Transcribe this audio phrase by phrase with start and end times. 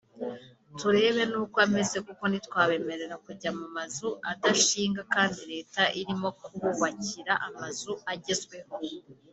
[0.79, 8.75] turebe n’uko ameze kuko ntitwabemerera kujya mu mazu adashinga kandi Leta irimo kububakira amazu agezweho